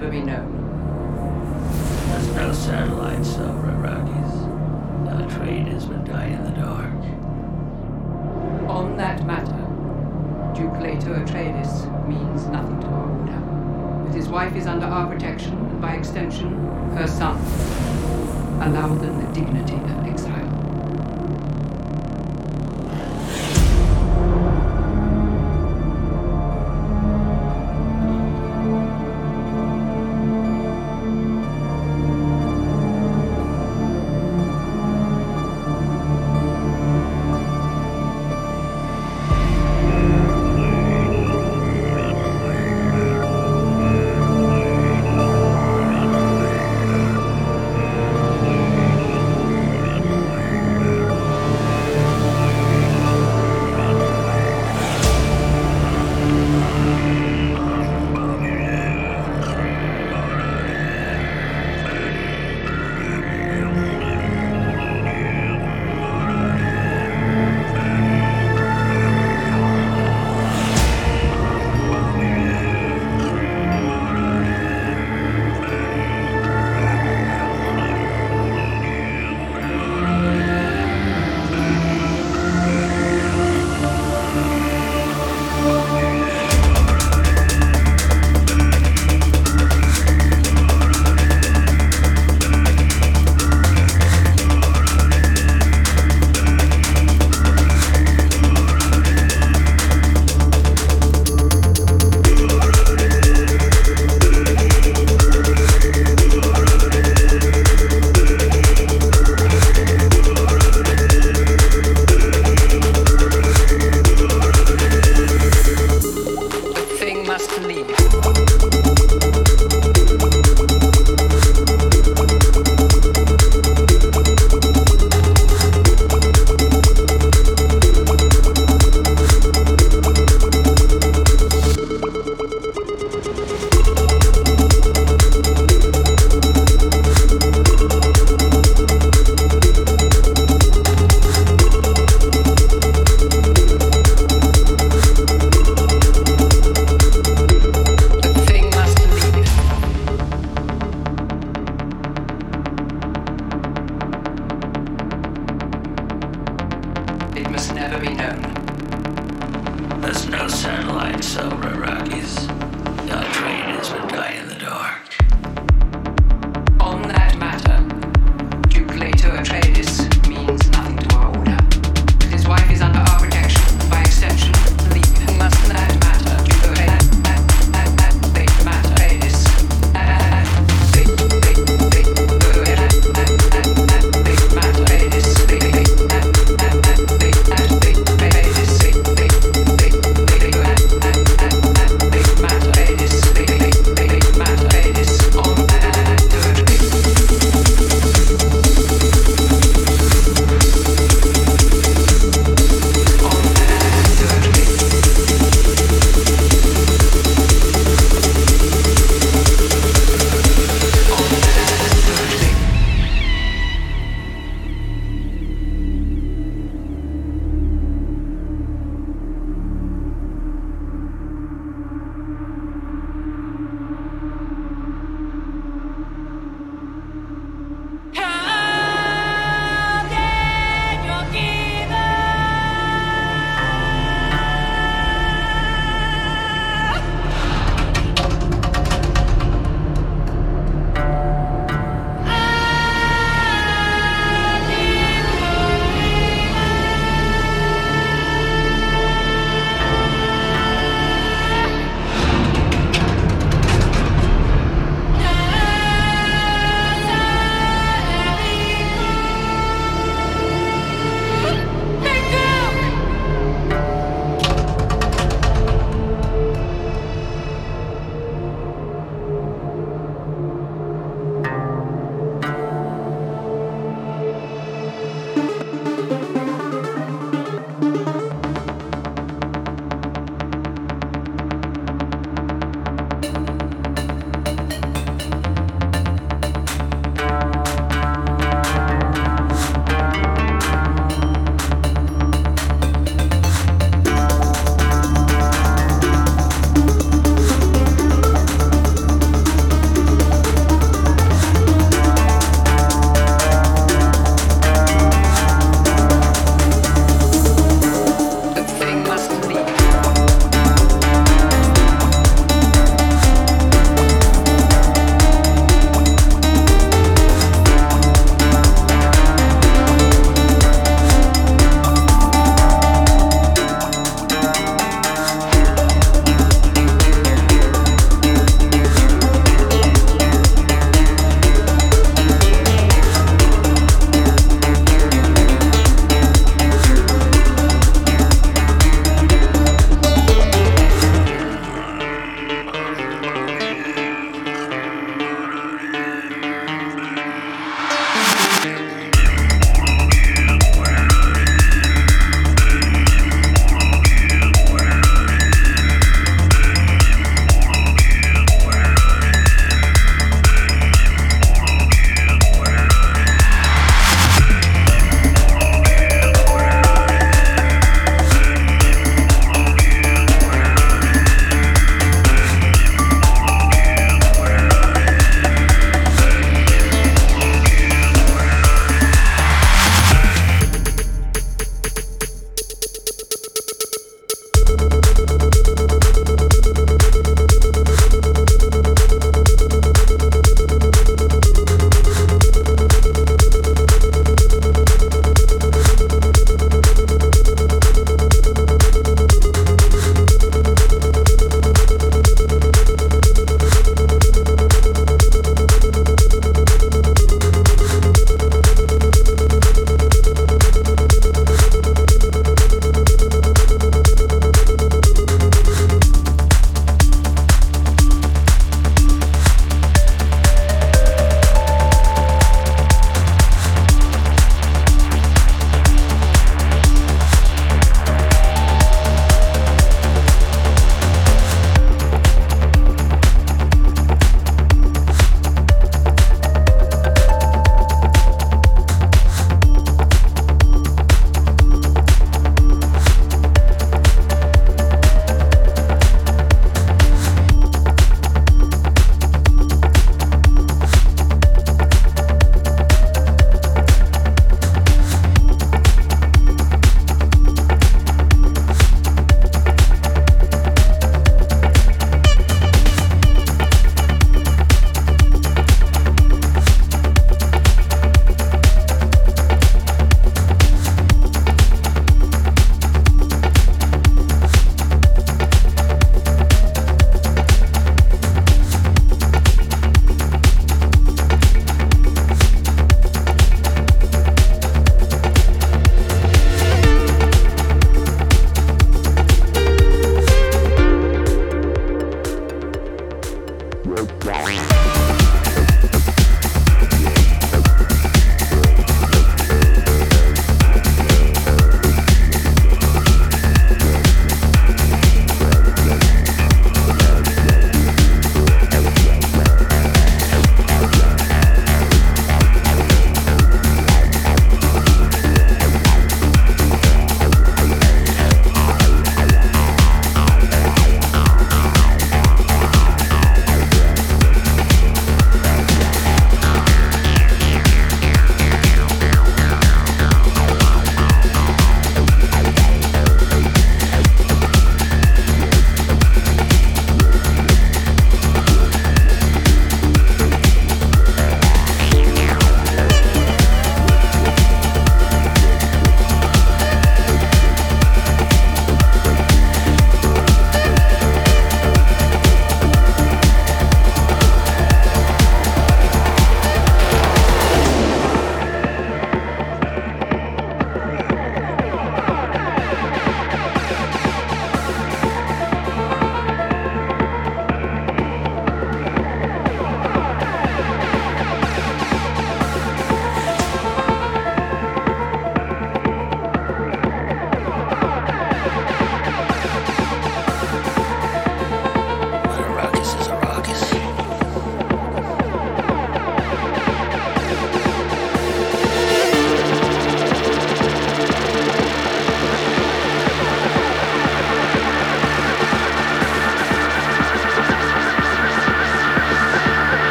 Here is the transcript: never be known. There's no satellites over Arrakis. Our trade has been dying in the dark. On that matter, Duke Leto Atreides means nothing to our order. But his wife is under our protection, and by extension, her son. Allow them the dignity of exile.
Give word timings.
never 0.00 0.12
be 0.12 0.20
known. 0.20 0.54
There's 2.08 2.28
no 2.28 2.52
satellites 2.52 3.36
over 3.38 3.66
Arrakis. 3.66 5.12
Our 5.12 5.28
trade 5.28 5.66
has 5.68 5.86
been 5.86 6.04
dying 6.04 6.34
in 6.34 6.44
the 6.44 6.50
dark. 6.50 6.94
On 8.70 8.96
that 8.96 9.26
matter, 9.26 9.64
Duke 10.54 10.80
Leto 10.80 11.14
Atreides 11.18 12.06
means 12.06 12.46
nothing 12.46 12.80
to 12.80 12.86
our 12.86 13.10
order. 13.10 14.04
But 14.06 14.14
his 14.14 14.28
wife 14.28 14.54
is 14.54 14.68
under 14.68 14.86
our 14.86 15.12
protection, 15.12 15.54
and 15.54 15.80
by 15.80 15.94
extension, 15.94 16.52
her 16.94 17.08
son. 17.08 17.36
Allow 18.62 18.94
them 18.94 19.20
the 19.20 19.32
dignity 19.32 19.74
of 19.74 20.06
exile. 20.06 20.47